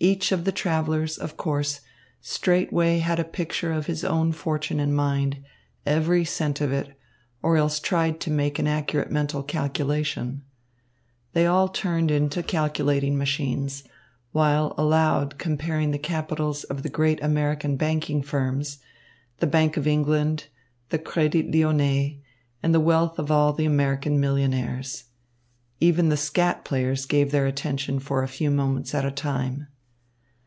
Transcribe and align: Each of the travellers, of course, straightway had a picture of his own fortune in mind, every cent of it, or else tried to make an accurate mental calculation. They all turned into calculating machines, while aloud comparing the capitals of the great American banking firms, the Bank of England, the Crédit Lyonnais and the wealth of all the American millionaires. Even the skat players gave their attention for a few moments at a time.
Each 0.00 0.30
of 0.30 0.44
the 0.44 0.52
travellers, 0.52 1.18
of 1.18 1.36
course, 1.36 1.80
straightway 2.20 2.98
had 3.00 3.18
a 3.18 3.24
picture 3.24 3.72
of 3.72 3.86
his 3.86 4.04
own 4.04 4.30
fortune 4.30 4.78
in 4.78 4.92
mind, 4.94 5.42
every 5.84 6.24
cent 6.24 6.60
of 6.60 6.70
it, 6.70 6.96
or 7.42 7.56
else 7.56 7.80
tried 7.80 8.20
to 8.20 8.30
make 8.30 8.60
an 8.60 8.68
accurate 8.68 9.10
mental 9.10 9.42
calculation. 9.42 10.42
They 11.32 11.46
all 11.46 11.66
turned 11.66 12.12
into 12.12 12.44
calculating 12.44 13.18
machines, 13.18 13.82
while 14.30 14.72
aloud 14.78 15.36
comparing 15.36 15.90
the 15.90 15.98
capitals 15.98 16.62
of 16.62 16.84
the 16.84 16.88
great 16.90 17.20
American 17.20 17.76
banking 17.76 18.22
firms, 18.22 18.78
the 19.38 19.48
Bank 19.48 19.76
of 19.76 19.88
England, 19.88 20.46
the 20.90 21.00
Crédit 21.00 21.50
Lyonnais 21.52 22.22
and 22.62 22.72
the 22.72 22.78
wealth 22.78 23.18
of 23.18 23.32
all 23.32 23.52
the 23.52 23.66
American 23.66 24.20
millionaires. 24.20 25.06
Even 25.80 26.08
the 26.08 26.16
skat 26.16 26.64
players 26.64 27.04
gave 27.04 27.32
their 27.32 27.46
attention 27.46 27.98
for 27.98 28.22
a 28.22 28.28
few 28.28 28.52
moments 28.52 28.94
at 28.94 29.04
a 29.04 29.10
time. 29.10 29.66